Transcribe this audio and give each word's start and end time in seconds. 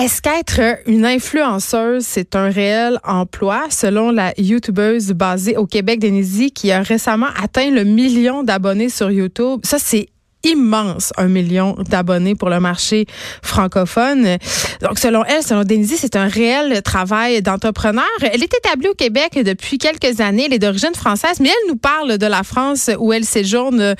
Est-ce 0.00 0.22
qu'être 0.22 0.78
une 0.86 1.04
influenceuse, 1.04 2.06
c'est 2.06 2.34
un 2.34 2.48
réel 2.48 2.98
emploi? 3.04 3.66
Selon 3.68 4.10
la 4.10 4.32
youtubeuse 4.38 5.12
basée 5.12 5.58
au 5.58 5.66
Québec, 5.66 6.00
Denise, 6.00 6.52
qui 6.54 6.72
a 6.72 6.80
récemment 6.80 7.26
atteint 7.38 7.70
le 7.70 7.84
million 7.84 8.42
d'abonnés 8.42 8.88
sur 8.88 9.10
YouTube. 9.10 9.60
Ça, 9.62 9.78
c'est 9.78 10.08
immense, 10.42 11.12
un 11.18 11.26
million 11.26 11.76
d'abonnés 11.86 12.34
pour 12.34 12.48
le 12.48 12.60
marché 12.60 13.04
francophone. 13.42 14.38
Donc, 14.80 14.98
selon 14.98 15.22
elle, 15.26 15.42
selon 15.42 15.64
Denise, 15.64 15.96
c'est 15.98 16.16
un 16.16 16.28
réel 16.28 16.80
travail 16.80 17.42
d'entrepreneur. 17.42 18.06
Elle 18.22 18.42
est 18.42 18.54
établie 18.54 18.88
au 18.88 18.94
Québec 18.94 19.38
depuis 19.44 19.76
quelques 19.76 20.20
années. 20.22 20.46
Elle 20.46 20.54
est 20.54 20.58
d'origine 20.58 20.94
française, 20.94 21.40
mais 21.40 21.50
elle 21.50 21.68
nous 21.68 21.76
parle 21.76 22.16
de 22.16 22.26
la 22.26 22.42
France 22.42 22.88
où 22.98 23.12
elle 23.12 23.26
séjourne 23.26 23.94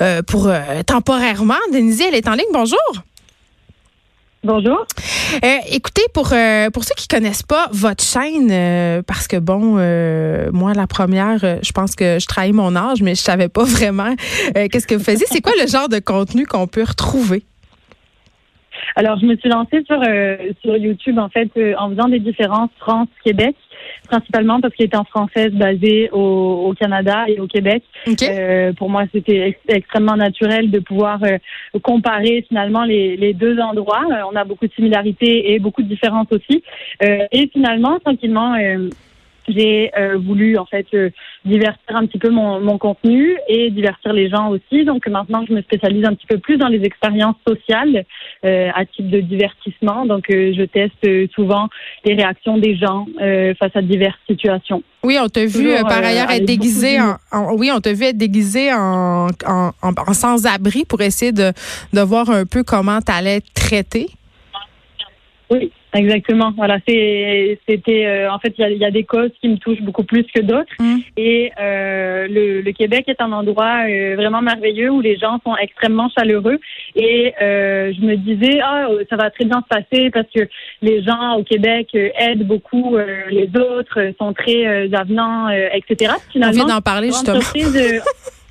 euh, 0.00 0.22
pour 0.22 0.46
euh, 0.48 0.82
temporairement. 0.86 1.54
Denise, 1.70 2.00
elle 2.00 2.14
est 2.14 2.28
en 2.28 2.32
ligne. 2.32 2.46
Bonjour. 2.50 3.04
Bonjour. 4.44 4.84
Euh, 5.42 5.56
écoutez, 5.72 6.02
pour 6.12 6.34
euh, 6.34 6.68
pour 6.68 6.84
ceux 6.84 6.94
qui 6.98 7.08
connaissent 7.08 7.42
pas 7.42 7.68
votre 7.72 8.04
chaîne, 8.04 8.50
euh, 8.50 9.00
parce 9.00 9.26
que 9.26 9.38
bon, 9.38 9.76
moi 10.52 10.74
la 10.74 10.86
première, 10.86 11.38
je 11.38 11.72
pense 11.72 11.96
que 11.96 12.18
je 12.20 12.26
trahis 12.26 12.52
mon 12.52 12.76
âge, 12.76 13.00
mais 13.00 13.14
je 13.14 13.22
savais 13.22 13.48
pas 13.48 13.64
vraiment 13.64 14.14
qu'est-ce 14.54 14.86
que 14.86 14.96
vous 14.96 15.02
faisiez. 15.02 15.24
C'est 15.30 15.40
quoi 15.40 15.54
le 15.58 15.66
genre 15.66 15.88
de 15.88 15.98
contenu 15.98 16.44
qu'on 16.46 16.66
peut 16.66 16.84
retrouver? 16.86 17.42
Alors, 18.96 19.18
je 19.18 19.24
me 19.24 19.34
suis 19.36 19.48
lancée 19.48 19.82
sur 19.86 19.98
sur 20.60 20.76
YouTube 20.76 21.18
en 21.18 21.30
fait 21.30 21.50
en 21.78 21.88
faisant 21.88 22.08
des 22.08 22.20
différences 22.20 22.70
France-Québec 22.80 23.56
principalement 24.06 24.60
parce 24.60 24.74
qu'il 24.74 24.86
était 24.86 24.96
en 24.96 25.04
française 25.04 25.52
basée 25.52 26.10
au, 26.12 26.66
au, 26.68 26.74
Canada 26.74 27.24
et 27.28 27.40
au 27.40 27.46
Québec. 27.46 27.82
Euh, 28.22 28.72
pour 28.72 28.90
moi, 28.90 29.04
c'était 29.12 29.58
extrêmement 29.68 30.16
naturel 30.16 30.70
de 30.70 30.78
pouvoir 30.78 31.20
euh, 31.24 31.38
comparer 31.82 32.44
finalement 32.48 32.84
les, 32.84 33.16
les 33.16 33.34
deux 33.34 33.58
endroits. 33.58 34.04
Euh, 34.10 34.22
on 34.32 34.36
a 34.36 34.44
beaucoup 34.44 34.66
de 34.66 34.72
similarités 34.72 35.52
et 35.52 35.58
beaucoup 35.58 35.82
de 35.82 35.88
différences 35.88 36.28
aussi. 36.30 36.62
Euh, 37.02 37.26
et 37.32 37.48
finalement, 37.52 37.98
tranquillement, 37.98 38.54
j'ai 39.48 39.90
euh, 39.96 40.16
voulu 40.18 40.56
en 40.58 40.66
fait 40.66 40.86
euh, 40.94 41.10
divertir 41.44 41.96
un 41.96 42.06
petit 42.06 42.18
peu 42.18 42.30
mon, 42.30 42.60
mon, 42.60 42.78
contenu 42.78 43.36
et 43.48 43.70
divertir 43.70 44.12
les 44.12 44.28
gens 44.28 44.50
aussi. 44.50 44.84
Donc 44.84 45.06
maintenant, 45.06 45.44
je 45.48 45.52
me 45.52 45.62
spécialise 45.62 46.04
un 46.04 46.14
petit 46.14 46.26
peu 46.26 46.38
plus 46.38 46.56
dans 46.56 46.68
les 46.68 46.82
expériences 46.84 47.36
sociales 47.46 48.04
euh, 48.44 48.70
à 48.74 48.84
type 48.84 49.10
de 49.10 49.20
divertissement. 49.20 50.06
Donc 50.06 50.26
je 50.28 50.64
teste 50.64 51.32
souvent 51.34 51.68
les 52.04 52.14
réactions 52.14 52.58
des 52.58 52.76
gens 52.76 53.06
face 53.58 53.74
à 53.74 53.82
diverses 53.82 54.18
situations. 54.28 54.82
Oui, 55.02 55.18
on 55.20 55.28
t'a 55.28 55.44
vu 55.44 55.74
par 55.82 56.02
ailleurs 56.04 56.30
être 56.30 56.44
déguisé 56.44 56.98
en, 57.00 57.54
oui, 57.56 57.70
on 57.72 57.80
t'a 57.80 57.92
vu 57.92 58.04
être 58.04 58.16
déguisé 58.16 58.72
en, 58.72 59.28
en, 59.46 59.70
en 59.82 60.12
sans-abri 60.12 60.84
pour 60.84 61.00
essayer 61.00 61.32
de, 61.32 61.52
de 61.92 62.00
voir 62.00 62.30
un 62.30 62.46
peu 62.46 62.62
comment 62.62 63.00
tu 63.00 63.12
allais 63.12 63.36
être 63.36 63.52
traité. 63.54 64.08
Oui. 65.50 65.70
Exactement. 65.94 66.52
Voilà, 66.56 66.78
c'est, 66.86 67.58
c'était 67.68 68.06
euh, 68.06 68.32
en 68.32 68.38
fait 68.40 68.52
il 68.58 68.62
y 68.62 68.64
a, 68.64 68.70
y 68.70 68.84
a, 68.84 68.90
des 68.90 69.04
causes 69.04 69.30
qui 69.40 69.48
me 69.48 69.56
touchent 69.56 69.82
beaucoup 69.82 70.02
plus 70.02 70.24
que 70.34 70.40
d'autres. 70.40 70.72
Mm. 70.80 70.96
Et 71.16 71.52
euh, 71.60 72.26
le, 72.28 72.62
le, 72.62 72.72
Québec 72.72 73.04
est 73.06 73.20
un 73.20 73.30
endroit 73.30 73.86
euh, 73.88 74.16
vraiment 74.16 74.42
merveilleux 74.42 74.90
où 74.90 75.00
les 75.00 75.16
gens 75.16 75.38
sont 75.44 75.56
extrêmement 75.56 76.08
chaleureux. 76.10 76.58
Et 76.96 77.32
euh, 77.40 77.92
je 77.96 78.04
me 78.04 78.16
disais 78.16 78.60
ah 78.62 78.88
ça 79.08 79.16
va 79.16 79.30
très 79.30 79.44
bien 79.44 79.62
se 79.62 79.68
passer 79.68 80.10
parce 80.10 80.26
que 80.34 80.48
les 80.82 81.02
gens 81.02 81.36
au 81.36 81.44
Québec 81.44 81.88
aident 81.94 82.46
beaucoup 82.46 82.96
les 83.30 83.48
autres, 83.56 84.12
sont 84.18 84.32
très 84.32 84.92
avenants, 84.92 85.48
etc. 85.48 86.14
Finalement, 86.32 86.62
On 86.62 86.66
vient 86.66 86.74
d'en 86.74 86.80
parler 86.80 87.08
justement. 87.08 87.40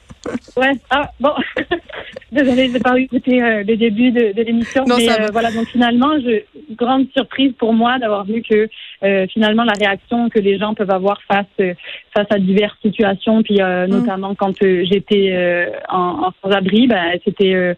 ouais. 0.58 0.72
Ah 0.90 1.10
bon. 1.20 1.34
Désolée, 2.34 2.68
je 2.68 2.74
n'ai 2.74 2.80
pas 2.80 3.00
écouté 3.00 3.44
euh, 3.44 3.64
le 3.64 3.78
début 3.78 4.12
de, 4.12 4.34
de 4.34 4.42
l'émission. 4.42 4.86
Mais 4.88 5.08
euh, 5.10 5.28
voilà, 5.32 5.52
donc 5.52 5.68
finalement, 5.68 6.20
je, 6.20 6.42
grande 6.74 7.06
surprise 7.16 7.54
pour 7.60 7.74
moi 7.74 8.00
d'avoir 8.00 8.26
vu 8.26 8.42
que 8.42 8.68
euh, 9.04 9.28
finalement 9.32 9.64
la 9.64 9.74
réaction 9.74 10.30
que 10.30 10.40
les 10.40 10.58
gens 10.58 10.74
peuvent 10.74 10.90
avoir 10.90 11.22
face 11.28 11.46
face 12.16 12.28
à 12.32 12.40
diverses 12.40 12.78
situations, 12.82 13.44
puis 13.44 13.60
mm. 13.62 13.86
notamment 13.86 14.34
quand 14.34 14.56
j'étais 14.62 15.68
en, 15.90 16.28
en 16.28 16.32
sans-abri, 16.42 16.88
ben, 16.88 17.20
c'était 17.24 17.76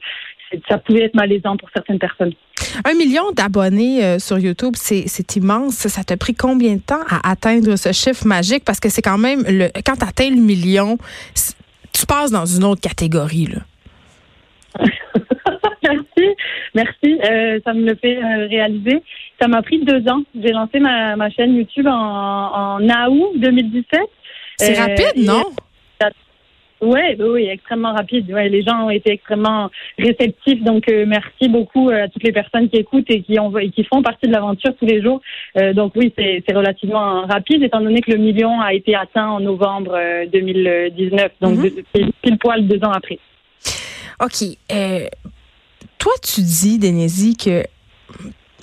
ça 0.70 0.78
pouvait 0.78 1.04
être 1.04 1.16
malaisant 1.16 1.58
pour 1.58 1.70
certaines 1.74 2.00
personnes. 2.00 2.32
Un 2.86 2.94
million 2.94 3.32
d'abonnés 3.34 4.20
sur 4.20 4.40
YouTube, 4.40 4.74
c'est 4.76 5.36
immense. 5.36 5.76
Ça 5.76 6.04
t'a 6.04 6.16
pris 6.16 6.36
combien 6.36 6.76
de 6.76 6.82
temps 6.82 7.04
à 7.10 7.30
atteindre 7.30 7.76
ce 7.76 7.92
chiffre 7.92 8.26
magique? 8.26 8.64
Parce 8.64 8.80
que 8.80 8.90
c'est 8.90 9.02
quand 9.02 9.18
même, 9.18 9.44
le, 9.48 9.68
quand 9.86 9.96
tu 9.96 10.06
atteins 10.06 10.30
le 10.30 10.42
million, 10.42 10.98
tu 11.96 12.06
passes 12.06 12.32
dans 12.32 12.46
une 12.46 12.64
autre 12.64 12.82
catégorie. 12.82 13.48
Là. 13.48 13.62
merci, 15.84 16.36
merci. 16.74 17.20
Euh, 17.24 17.60
ça 17.66 17.74
me 17.74 17.90
le 17.90 17.96
fait 17.96 18.18
euh, 18.18 18.48
réaliser. 18.48 19.02
Ça 19.40 19.48
m'a 19.48 19.62
pris 19.62 19.84
deux 19.84 20.08
ans. 20.10 20.22
J'ai 20.36 20.52
lancé 20.52 20.80
ma, 20.80 21.16
ma 21.16 21.30
chaîne 21.30 21.56
YouTube 21.56 21.88
en, 21.88 22.80
en 22.80 23.08
août 23.10 23.32
2017. 23.38 24.02
C'est 24.58 24.78
euh, 24.78 24.82
rapide, 24.82 25.26
non? 25.26 25.44
Oui, 26.82 27.00
oui, 27.20 27.48
extrêmement 27.48 27.94
rapide. 27.94 28.32
Ouais, 28.32 28.50
les 28.50 28.62
gens 28.62 28.86
ont 28.86 28.90
été 28.90 29.14
extrêmement 29.14 29.70
réceptifs. 29.98 30.62
Donc, 30.64 30.86
merci 31.08 31.48
beaucoup 31.48 31.90
à 31.90 32.08
toutes 32.10 32.24
les 32.24 32.34
personnes 32.34 32.70
qui 32.70 32.78
écoutent 32.78 33.10
et 33.10 33.22
qui, 33.22 33.40
ont, 33.40 33.58
et 33.58 33.70
qui 33.70 33.84
font 33.86 34.02
partie 34.04 34.28
de 34.28 34.34
l'aventure 34.34 34.76
tous 34.78 34.86
les 34.86 35.02
jours. 35.02 35.22
donc, 35.74 35.94
oui, 35.96 36.14
c'est 36.18 36.44
relativement 36.54 37.26
rapide, 37.26 37.64
étant 37.64 37.82
donné 37.82 38.02
que 38.02 38.12
le 38.12 38.18
million 38.18 38.60
a 38.60 38.74
été 38.74 38.94
atteint 38.94 39.28
en 39.28 39.40
novembre 39.40 39.98
2019, 40.32 41.32
donc 41.42 41.60
mm-hmm. 41.60 42.12
pile 42.22 42.38
poil 42.38 42.68
deux 42.68 42.84
ans 42.86 42.92
après. 42.92 43.20
OK. 44.22 44.44
Euh, 44.72 45.08
toi, 45.98 46.14
tu 46.22 46.42
dis, 46.42 46.80
Dénésie, 46.80 47.36
que 47.36 47.64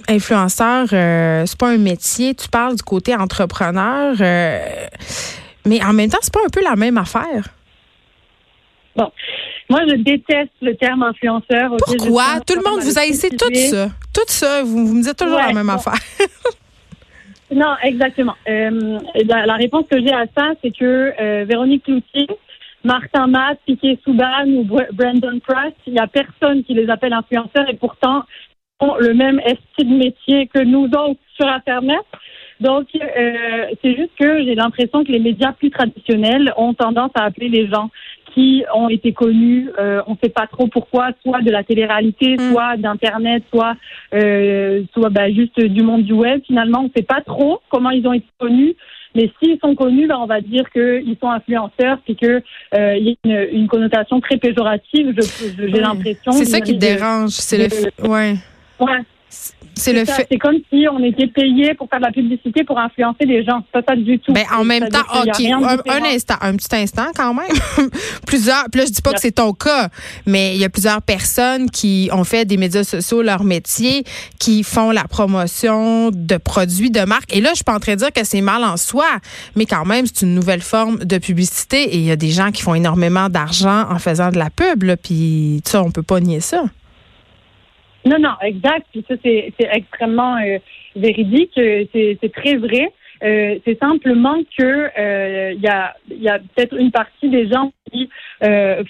influenceur, 0.09 0.89
euh, 0.93 1.45
c'est 1.47 1.59
pas 1.59 1.71
un 1.71 1.79
métier. 1.79 2.35
Tu 2.35 2.49
parles 2.49 2.77
du 2.77 2.83
côté 2.83 3.15
entrepreneur, 3.15 4.17
euh, 4.21 4.87
mais 5.67 5.83
en 5.85 5.93
même 5.93 6.11
temps, 6.11 6.19
c'est 6.23 6.33
pas 6.33 6.45
un 6.45 6.51
peu 6.51 6.63
la 6.63 6.77
même 6.77 6.99
affaire. 6.99 7.49
Bon, 8.95 9.11
moi, 9.71 9.81
je 9.89 9.95
déteste 9.95 10.53
le 10.61 10.75
terme 10.77 11.03
influenceur. 11.03 11.77
Pourquoi? 11.79 12.41
Tout 12.47 12.55
le 12.55 12.71
monde 12.71 12.83
vous 12.83 12.99
a 12.99 13.07
essayé 13.07 13.35
tout 13.37 13.55
ça, 13.55 13.89
tout 14.13 14.21
ça. 14.27 14.63
Vous, 14.63 14.95
me 14.95 15.03
dites 15.03 15.17
toujours 15.17 15.39
la 15.39 15.53
même 15.53 15.71
affaire. 15.71 15.95
non, 17.51 17.75
exactement. 17.83 18.35
La, 18.47 19.47
la, 19.47 19.55
réponse 19.55 19.85
que 19.91 19.99
j'ai 19.99 20.13
à 20.13 20.27
ça, 20.37 20.51
c'est 20.63 20.77
que 20.77 21.45
Véronique 21.45 21.85
Cloutier 21.85 22.27
Martin 22.85 23.29
Matt, 23.29 23.59
Piquet 23.67 23.99
Souban 24.05 24.47
ou 24.47 24.65
Brandon 24.65 25.39
Price, 25.41 25.75
il 25.87 25.95
n'y 25.95 26.01
a 26.01 26.07
personne 26.07 26.65
qui 26.65 26.75
les 26.75 26.89
appelle 26.91 27.13
influenceurs 27.13 27.69
et 27.69 27.77
pourtant 27.77 28.25
ont 28.81 28.97
le 28.99 29.15
même 29.15 29.41
style 29.73 29.89
de 29.89 29.97
métier 29.97 30.49
que 30.49 30.61
nous 30.61 30.87
autres 30.87 31.21
sur 31.37 31.47
Internet. 31.47 32.05
Donc, 32.63 32.87
euh, 32.95 33.67
c'est 33.83 33.97
juste 33.97 34.13
que 34.19 34.45
j'ai 34.45 34.55
l'impression 34.55 35.03
que 35.05 35.11
les 35.11 35.19
médias 35.19 35.53
plus 35.53 35.71
traditionnels 35.71 36.53
ont 36.57 36.75
tendance 36.75 37.11
à 37.17 37.25
appeler 37.25 37.49
les 37.49 37.69
gens 37.69 37.91
qui 38.33 38.65
ont 38.73 38.89
été 38.89 39.13
connus, 39.13 39.69
euh, 39.79 40.01
on 40.07 40.13
ne 40.13 40.17
sait 40.23 40.31
pas 40.31 40.47
trop 40.47 40.67
pourquoi, 40.67 41.11
soit 41.23 41.43
de 41.43 41.51
la 41.51 41.65
télé-réalité, 41.65 42.37
mm. 42.37 42.51
soit 42.51 42.77
d'Internet, 42.77 43.43
soit, 43.51 43.75
euh, 44.15 44.85
soit 44.95 45.11
ben, 45.11 45.35
juste 45.35 45.61
du 45.61 45.83
monde 45.83 46.05
du 46.05 46.13
web. 46.13 46.41
Finalement, 46.47 46.81
on 46.81 46.85
ne 46.85 46.91
sait 46.97 47.03
pas 47.03 47.21
trop 47.21 47.61
comment 47.69 47.91
ils 47.91 48.07
ont 48.07 48.13
été 48.13 48.27
connus. 48.39 48.75
Mais 49.15 49.31
s'ils 49.39 49.59
sont 49.59 49.75
connus, 49.75 50.07
ben, 50.07 50.17
on 50.17 50.27
va 50.27 50.41
dire 50.41 50.71
qu'ils 50.71 51.17
sont 51.21 51.29
influenceurs, 51.29 51.99
puis 52.05 52.17
qu'il 52.17 52.43
euh, 52.75 52.97
y 52.97 53.11
a 53.11 53.15
une, 53.25 53.49
une, 53.53 53.69
connotation 53.69 54.21
très 54.21 54.39
péjorative, 54.39 55.15
j'ai 55.59 55.81
l'impression. 55.81 56.33
C'est 56.33 56.47
ça 56.47 56.61
qui 56.61 56.79
dérange, 56.79 57.31
c'est 57.31 57.59
le... 57.59 58.09
Ouais. 58.09 58.37
Ouais. 58.81 59.01
C'est 59.75 59.93
le 59.93 60.05
fait. 60.05 60.27
C'est 60.31 60.39
comme 60.39 60.59
si 60.71 60.87
on 60.91 61.03
était 61.03 61.27
payé 61.27 61.75
pour 61.75 61.89
faire 61.89 61.99
de 61.99 62.05
la 62.05 62.13
publicité 62.13 62.63
pour 62.63 62.79
influencer 62.79 63.25
les 63.25 63.43
gens. 63.45 63.65
C'est 63.65 63.83
pas 63.83 63.93
ça 63.93 63.97
du 63.97 64.19
tout. 64.19 64.33
Ben, 64.33 64.45
en 64.55 64.65
même 64.65 64.89
temps, 64.89 65.01
OK. 65.15 65.41
Un, 65.41 66.05
instant, 66.05 66.35
un 66.41 66.57
petit 66.57 66.75
instant 66.77 67.07
quand 67.17 67.35
même. 67.35 67.89
plusieurs. 68.27 68.65
Puis 68.71 68.81
là, 68.81 68.87
je 68.87 68.93
dis 68.93 69.03
pas 69.03 69.13
que 69.13 69.21
c'est 69.21 69.33
ton 69.33 69.53
cas, 69.53 69.89
mais 70.27 70.55
il 70.55 70.61
y 70.61 70.65
a 70.65 70.69
plusieurs 70.69 71.03
personnes 71.03 71.71
qui 71.71 72.11
ont 72.13 72.25
fait 72.25 72.45
des 72.45 72.57
médias 72.57 72.85
sociaux 72.85 73.23
leur 73.23 73.45
métier, 73.45 74.05
qui 74.39 74.63
font 74.63 74.91
la 74.91 75.05
promotion 75.05 76.11
de 76.13 76.37
produits, 76.37 76.91
de 76.91 77.05
marques. 77.05 77.35
Et 77.35 77.41
là, 77.41 77.51
je 77.51 77.57
suis 77.57 77.65
pas 77.65 77.75
en 77.75 77.81
train 77.81 77.95
de 77.95 77.99
dire 77.99 78.13
que 78.13 78.25
c'est 78.25 78.43
mal 78.43 78.65
en 78.65 78.77
soi, 78.77 79.07
mais 79.57 79.67
quand 79.67 79.85
même, 79.85 80.07
c'est 80.07 80.23
une 80.23 80.35
nouvelle 80.35 80.63
forme 80.63 80.99
de 80.99 81.19
publicité. 81.19 81.83
Et 81.95 81.97
il 81.97 82.05
y 82.05 82.11
a 82.11 82.17
des 82.17 82.31
gens 82.31 82.51
qui 82.51 82.63
font 82.63 82.75
énormément 82.75 83.29
d'argent 83.29 83.87
en 83.91 83.99
faisant 83.99 84.31
de 84.31 84.39
la 84.39 84.51
pub, 84.51 84.83
là, 84.83 84.97
puis 84.97 85.63
ça, 85.65 85.83
on 85.83 85.91
peut 85.91 86.03
pas 86.03 86.21
nier 86.21 86.41
ça. 86.41 86.65
Non, 88.05 88.19
non, 88.19 88.35
exact. 88.43 88.87
Puis 88.91 89.05
ça, 89.09 89.15
c'est 89.23 89.53
extrêmement 89.59 90.37
euh, 90.37 90.59
véridique. 90.97 91.57
Euh, 91.59 91.85
c'est 91.93 92.33
très 92.33 92.57
vrai. 92.57 92.93
Euh, 93.23 93.59
c'est 93.65 93.79
simplement 93.79 94.37
que 94.59 95.53
il 95.55 95.61
y 95.61 95.69
a, 95.69 95.95
y 96.11 96.29
a 96.29 96.41
peut-être 96.41 96.77
une 96.77 96.91
partie 96.91 97.29
des 97.29 97.49
gens 97.49 97.73
qui 97.93 98.09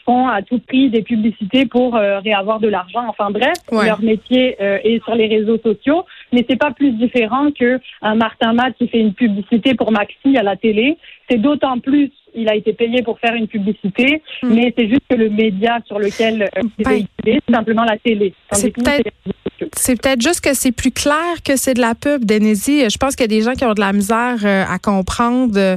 font 0.06 0.26
à 0.28 0.40
tout 0.40 0.58
prix 0.58 0.88
des 0.88 1.02
publicités 1.02 1.66
pour 1.66 1.94
réavoir 1.94 2.58
de 2.58 2.68
l'argent. 2.68 3.04
Enfin 3.08 3.30
bref, 3.30 3.52
leur 3.70 4.00
métier 4.00 4.56
est 4.58 5.04
sur 5.04 5.14
les 5.14 5.26
réseaux 5.26 5.58
sociaux, 5.58 6.06
mais 6.32 6.46
c'est 6.48 6.58
pas 6.58 6.70
plus 6.70 6.92
différent 6.92 7.50
que 7.50 7.78
un 8.00 8.14
Martin 8.14 8.54
Matt 8.54 8.74
qui 8.78 8.88
fait 8.88 9.00
une 9.00 9.12
publicité 9.12 9.74
pour 9.74 9.92
Maxi 9.92 10.38
à 10.38 10.42
la 10.42 10.56
télé. 10.56 10.96
C'est 11.28 11.36
d'autant 11.36 11.78
plus 11.78 12.10
il 12.34 12.48
a 12.48 12.54
été 12.54 12.72
payé 12.72 13.02
pour 13.02 13.18
faire 13.18 13.34
une 13.34 13.48
publicité, 13.48 14.22
Hmm. 14.42 14.54
mais 14.54 14.72
c'est 14.76 14.88
juste 14.88 15.02
que 15.08 15.14
le 15.16 15.28
média 15.30 15.78
sur 15.86 15.98
lequel 15.98 16.42
euh, 16.42 16.62
c'est 16.78 16.86
véhiculé, 16.88 17.40
c'est 17.46 17.54
simplement 17.54 17.84
la 17.84 17.98
télé. 17.98 18.34
C'est 18.52 18.70
peut-être-. 18.70 19.10
C'est 19.76 20.00
peut-être 20.00 20.20
juste 20.20 20.40
que 20.40 20.54
c'est 20.54 20.72
plus 20.72 20.90
clair 20.90 21.42
que 21.44 21.56
c'est 21.56 21.74
de 21.74 21.80
la 21.80 21.94
pub, 21.94 22.24
Denise. 22.24 22.64
Je 22.66 22.96
pense 22.98 23.16
qu'il 23.16 23.22
y 23.24 23.34
a 23.34 23.38
des 23.38 23.42
gens 23.42 23.54
qui 23.54 23.64
ont 23.64 23.74
de 23.74 23.80
la 23.80 23.92
misère 23.92 24.36
euh, 24.44 24.64
à 24.68 24.78
comprendre. 24.78 25.54
Euh, 25.56 25.76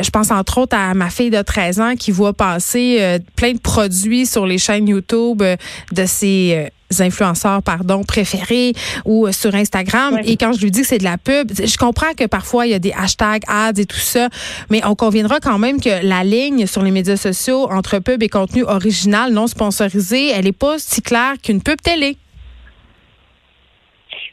Je 0.00 0.10
pense 0.10 0.30
entre 0.30 0.58
autres 0.58 0.76
à 0.76 0.94
ma 0.94 1.10
fille 1.10 1.30
de 1.30 1.40
13 1.40 1.80
ans 1.80 1.94
qui 1.96 2.10
voit 2.10 2.32
passer 2.32 2.98
euh, 3.00 3.18
plein 3.36 3.52
de 3.52 3.58
produits 3.58 4.26
sur 4.26 4.46
les 4.46 4.58
chaînes 4.58 4.88
YouTube 4.88 5.42
de 5.42 6.06
ses 6.06 6.70
influenceurs 7.00 7.62
pardon 7.62 8.04
préférés 8.04 8.72
ou 9.04 9.30
sur 9.32 9.54
Instagram 9.54 10.14
Ouais. 10.14 10.22
et 10.24 10.36
quand 10.36 10.52
je 10.52 10.60
lui 10.60 10.70
dis 10.70 10.82
que 10.82 10.86
c'est 10.86 10.98
de 10.98 11.04
la 11.04 11.18
pub 11.18 11.50
je 11.52 11.76
comprends 11.76 12.12
que 12.16 12.26
parfois 12.26 12.64
il 12.66 12.70
y 12.70 12.74
a 12.74 12.78
des 12.78 12.92
hashtags 12.92 13.42
ads 13.48 13.72
et 13.76 13.86
tout 13.86 13.98
ça 13.98 14.28
mais 14.70 14.80
on 14.86 14.94
conviendra 14.94 15.40
quand 15.40 15.58
même 15.58 15.80
que 15.80 16.04
la 16.06 16.22
ligne 16.22 16.66
sur 16.68 16.82
les 16.84 16.92
médias 16.92 17.16
sociaux 17.16 17.68
entre 17.72 17.98
pub 17.98 18.22
et 18.22 18.28
contenu 18.28 18.62
original 18.62 19.32
non 19.32 19.48
sponsorisé 19.48 20.28
elle 20.30 20.46
est 20.46 20.52
pas 20.52 20.76
si 20.78 21.02
claire 21.02 21.34
qu'une 21.42 21.60
pub 21.60 21.80
télé 21.82 22.16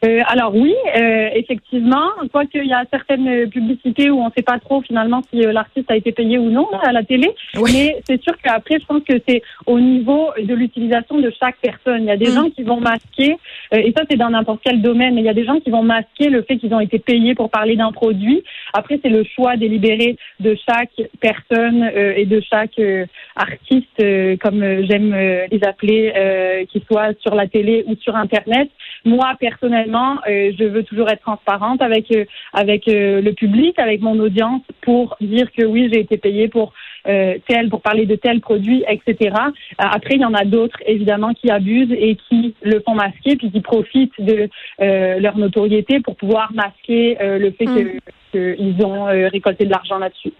Euh, 0.06 0.22
alors 0.28 0.54
oui, 0.56 0.74
euh, 0.98 1.30
effectivement, 1.34 2.10
quoique 2.32 2.58
il 2.58 2.68
y 2.68 2.74
a 2.74 2.84
certaines 2.92 3.50
publicités 3.50 4.10
où 4.10 4.20
on 4.20 4.26
ne 4.28 4.32
sait 4.36 4.44
pas 4.44 4.60
trop 4.60 4.82
finalement 4.82 5.22
si 5.32 5.46
euh, 5.46 5.52
l'artiste 5.54 5.90
a 5.90 5.96
été 5.96 6.12
payé 6.12 6.38
ou 6.38 6.50
non 6.50 6.68
à 6.84 6.92
la 6.92 7.04
télé, 7.04 7.30
Oui. 7.58 7.72
mais 7.74 8.02
c'est 8.06 8.22
sûr 8.22 8.34
qu'après, 8.44 8.80
je 8.80 8.86
pense 8.86 9.04
que 9.04 9.14
c'est 9.28 9.42
au 9.66 9.80
niveau 9.80 10.30
de 10.42 10.54
l'utilisation 10.54 11.20
de 11.20 11.32
chaque 11.40 11.56
personne. 11.62 12.02
Il 12.04 12.08
y 12.08 12.12
a 12.12 12.18
des 12.18 12.32
Mm. 12.32 12.36
gens 12.36 12.50
qui 12.50 12.64
vont 12.64 12.82
masquer, 12.82 13.38
euh, 13.74 13.78
et 13.78 13.94
ça 13.96 14.04
c'est 14.10 14.18
dans 14.18 14.30
n'importe 14.30 14.62
quel 14.66 14.82
domaine, 14.82 15.14
mais 15.16 15.22
il 15.22 15.26
y 15.26 15.30
a 15.30 15.34
des 15.34 15.46
gens 15.46 15.60
qui 15.60 15.70
vont 15.70 15.84
masquer 15.84 16.30
le 16.30 16.42
fait 16.42 16.58
qu'ils 16.58 16.74
ont 16.74 16.80
été 16.82 17.00
payés 17.00 17.34
pour 17.36 17.50
parler 17.50 17.76
d'un 17.76 17.92
produit. 17.92 18.44
Après, 18.74 19.00
c'est 19.02 19.10
le 19.10 19.24
choix 19.24 19.56
délibéré 19.56 20.18
de 20.40 20.58
chaque 20.68 20.92
personne 21.22 21.82
euh, 21.96 22.14
et 22.18 22.26
de 22.26 22.42
chaque 22.42 22.78
euh, 22.80 23.06
artiste, 23.36 23.88
euh, 24.02 24.36
comme 24.38 24.62
euh, 24.64 24.84
j'aime 24.90 25.14
euh, 25.14 25.46
les 25.52 25.64
appeler, 25.64 26.12
euh, 26.16 26.66
qu'ils 26.66 26.84
soient 26.90 27.12
sur 27.22 27.36
la 27.36 27.48
télé 27.48 27.84
ou 27.88 27.96
sur 28.02 28.16
Internet. 28.16 28.70
Moi, 29.06 29.32
personnellement, 29.40 29.93
euh, 29.96 30.52
je 30.58 30.64
veux 30.66 30.84
toujours 30.84 31.10
être 31.10 31.22
transparente 31.22 31.82
avec 31.82 32.12
euh, 32.12 32.26
avec 32.54 32.88
euh, 32.88 33.22
le 33.22 33.34
public, 33.34 33.78
avec 33.80 34.02
mon 34.02 34.20
audience, 34.20 34.62
pour 34.82 35.16
dire 35.22 35.52
que 35.52 35.64
oui, 35.64 35.90
j'ai 35.92 36.00
été 36.00 36.18
payée 36.18 36.48
pour 36.48 36.74
euh, 37.08 37.38
tel, 37.48 37.70
pour 37.70 37.82
parler 37.82 38.06
de 38.06 38.16
tel 38.16 38.40
produit, 38.40 38.84
etc. 38.88 39.16
Euh, 39.22 39.40
Après, 39.78 40.16
il 40.16 40.22
y 40.22 40.26
en 40.26 40.34
a 40.34 40.46
d'autres, 40.46 40.78
évidemment, 40.86 41.34
qui 41.34 41.50
abusent 41.50 41.92
et 41.92 42.18
qui 42.30 42.56
le 42.62 42.82
font 42.86 42.96
masquer, 42.96 43.36
puis 43.36 43.52
qui 43.52 43.62
profitent 43.62 44.14
de 44.20 44.50
euh, 44.82 45.20
leur 45.20 45.38
notoriété 45.38 46.00
pour 46.00 46.16
pouvoir 46.16 46.52
masquer 46.54 47.18
euh, 47.22 47.38
le 47.38 47.52
fait 47.52 47.66
que 47.66 47.98
qu'ils 48.32 48.84
ont 48.84 49.06
récolté 49.30 49.64
de 49.64 49.70
l'argent 49.70 50.00
là-dessus. 50.00 50.34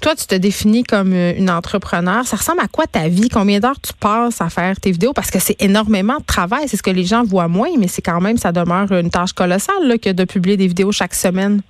Toi, 0.00 0.14
tu 0.14 0.26
te 0.26 0.34
définis 0.34 0.82
comme 0.82 1.12
une 1.12 1.50
entrepreneur. 1.50 2.24
Ça 2.24 2.36
ressemble 2.36 2.60
à 2.60 2.68
quoi 2.68 2.86
ta 2.86 3.08
vie? 3.08 3.28
Combien 3.28 3.60
d'heures 3.60 3.80
tu 3.82 3.92
passes 3.92 4.40
à 4.40 4.48
faire 4.48 4.80
tes 4.80 4.92
vidéos? 4.92 5.12
Parce 5.12 5.30
que 5.30 5.38
c'est 5.38 5.62
énormément 5.62 6.16
de 6.16 6.24
travail. 6.24 6.68
C'est 6.68 6.78
ce 6.78 6.82
que 6.82 6.90
les 6.90 7.04
gens 7.04 7.22
voient 7.22 7.48
moins, 7.48 7.68
mais 7.78 7.86
c'est 7.86 8.00
quand 8.00 8.22
même, 8.22 8.38
ça 8.38 8.50
demeure 8.50 8.90
une 8.92 9.10
tâche 9.10 9.34
colossale 9.34 9.86
là, 9.86 9.98
que 9.98 10.10
de 10.10 10.24
publier 10.24 10.56
des 10.56 10.68
vidéos 10.68 10.90
chaque 10.90 11.12
semaine. 11.12 11.60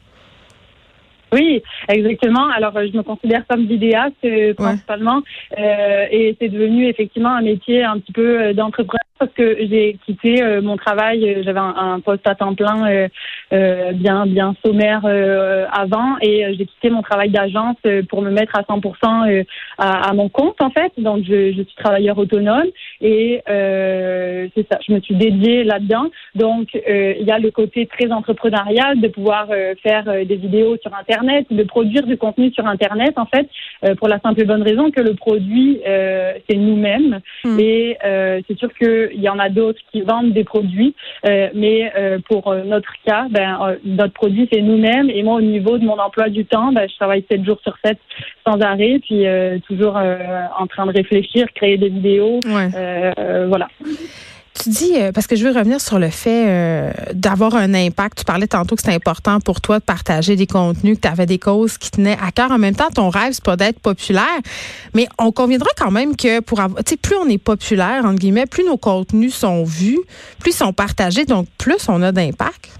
Oui, 1.34 1.62
exactement. 1.88 2.46
Alors, 2.56 2.76
euh, 2.76 2.86
je 2.90 2.96
me 2.96 3.02
considère 3.02 3.44
comme 3.48 3.66
vidéaste 3.66 4.14
euh, 4.24 4.54
principalement, 4.54 5.20
euh, 5.58 6.06
et 6.10 6.36
c'est 6.40 6.48
devenu 6.48 6.86
effectivement 6.86 7.34
un 7.34 7.42
métier 7.42 7.82
un 7.82 7.98
petit 7.98 8.12
peu 8.12 8.40
euh, 8.40 8.52
d'entrepreneur 8.52 9.00
parce 9.18 9.32
que 9.32 9.56
j'ai 9.60 9.96
quitté 10.04 10.42
euh, 10.42 10.60
mon 10.60 10.76
travail. 10.76 11.42
J'avais 11.44 11.58
un, 11.58 11.74
un 11.76 12.00
poste 12.00 12.26
à 12.26 12.34
temps 12.34 12.54
plein 12.54 13.08
euh, 13.52 13.92
bien 13.92 14.26
bien 14.26 14.54
sommaire 14.64 15.02
euh, 15.04 15.66
avant, 15.72 16.16
et 16.20 16.54
j'ai 16.56 16.66
quitté 16.66 16.90
mon 16.90 17.02
travail 17.02 17.30
d'agence 17.30 17.76
pour 18.08 18.22
me 18.22 18.30
mettre 18.30 18.56
à 18.56 18.62
100% 18.62 19.28
euh, 19.28 19.44
à, 19.78 20.10
à 20.10 20.12
mon 20.12 20.28
compte 20.28 20.60
en 20.60 20.70
fait. 20.70 20.92
Donc, 20.98 21.24
je, 21.24 21.52
je 21.52 21.62
suis 21.62 21.76
travailleur 21.76 22.18
autonome 22.18 22.68
et 23.00 23.42
euh, 23.48 24.48
c'est 24.54 24.66
ça. 24.70 24.78
Je 24.86 24.92
me 24.92 25.00
suis 25.00 25.14
dédiée 25.14 25.64
là-dedans. 25.64 26.06
Donc, 26.34 26.68
euh, 26.74 27.14
il 27.18 27.26
y 27.26 27.30
a 27.32 27.38
le 27.38 27.50
côté 27.50 27.86
très 27.86 28.10
entrepreneurial 28.12 29.00
de 29.00 29.08
pouvoir 29.08 29.48
faire 29.82 30.04
des 30.04 30.36
vidéos 30.36 30.76
sur 30.82 30.94
Internet, 31.24 31.46
de 31.50 31.62
produire 31.64 32.02
du 32.06 32.16
contenu 32.16 32.52
sur 32.52 32.66
Internet, 32.66 33.14
en 33.16 33.26
fait, 33.26 33.48
euh, 33.84 33.94
pour 33.94 34.08
la 34.08 34.20
simple 34.20 34.42
et 34.42 34.44
bonne 34.44 34.62
raison 34.62 34.90
que 34.90 35.00
le 35.00 35.14
produit, 35.14 35.80
euh, 35.86 36.32
c'est 36.48 36.56
nous-mêmes. 36.56 37.20
Mm. 37.44 37.58
Et 37.58 37.96
euh, 38.04 38.40
c'est 38.46 38.58
sûr 38.58 38.68
qu'il 38.74 39.20
y 39.20 39.28
en 39.28 39.38
a 39.38 39.48
d'autres 39.48 39.80
qui 39.90 40.02
vendent 40.02 40.32
des 40.32 40.44
produits, 40.44 40.94
mais 41.54 41.92
pour 42.28 42.54
notre 42.54 42.92
cas, 43.04 43.26
ben, 43.30 43.76
notre 43.84 44.12
produit, 44.12 44.48
c'est 44.52 44.60
nous-mêmes. 44.60 45.10
Et 45.10 45.22
moi, 45.22 45.36
au 45.36 45.40
niveau 45.40 45.78
de 45.78 45.84
mon 45.84 45.98
emploi 45.98 46.28
du 46.28 46.44
temps, 46.44 46.72
ben, 46.72 46.88
je 46.88 46.94
travaille 46.96 47.24
7 47.30 47.44
jours 47.44 47.60
sur 47.62 47.76
7 47.84 47.98
sans 48.46 48.60
arrêt, 48.60 48.98
puis 49.00 49.24
toujours 49.66 49.96
en 49.96 50.66
train 50.66 50.86
de 50.86 50.92
réfléchir, 50.92 51.46
créer 51.54 51.76
des 51.78 51.88
vidéos. 51.88 52.40
Ouais. 52.46 52.68
Voilà. 53.46 53.68
Tu 54.62 54.68
dis, 54.68 54.92
euh, 54.94 55.10
parce 55.10 55.26
que 55.26 55.34
je 55.34 55.44
veux 55.44 55.52
revenir 55.52 55.80
sur 55.80 55.98
le 55.98 56.10
fait 56.10 56.46
euh, 56.46 56.92
d'avoir 57.12 57.56
un 57.56 57.74
impact. 57.74 58.18
Tu 58.18 58.24
parlais 58.24 58.46
tantôt 58.46 58.76
que 58.76 58.82
c'était 58.82 58.94
important 58.94 59.40
pour 59.40 59.60
toi 59.60 59.80
de 59.80 59.84
partager 59.84 60.36
des 60.36 60.46
contenus, 60.46 60.96
que 60.96 61.00
tu 61.00 61.08
avais 61.08 61.26
des 61.26 61.40
causes 61.40 61.76
qui 61.76 61.90
tenaient 61.90 62.16
à 62.22 62.30
cœur. 62.30 62.52
En 62.52 62.58
même 62.58 62.76
temps, 62.76 62.88
ton 62.90 63.10
rêve, 63.10 63.32
c'est 63.32 63.42
pas 63.42 63.56
d'être 63.56 63.80
populaire. 63.80 64.38
Mais 64.94 65.08
on 65.18 65.32
conviendra 65.32 65.68
quand 65.76 65.90
même 65.90 66.14
que 66.14 66.38
pour 66.38 66.60
avoir, 66.60 66.84
tu 66.84 66.90
sais, 66.90 66.96
plus 66.96 67.16
on 67.16 67.28
est 67.28 67.38
populaire, 67.38 68.04
entre 68.04 68.20
guillemets, 68.20 68.46
plus 68.46 68.64
nos 68.64 68.76
contenus 68.76 69.34
sont 69.34 69.64
vus, 69.64 69.98
plus 70.38 70.52
ils 70.52 70.56
sont 70.56 70.72
partagés, 70.72 71.24
donc 71.24 71.48
plus 71.58 71.88
on 71.88 72.00
a 72.02 72.12
d'impact. 72.12 72.70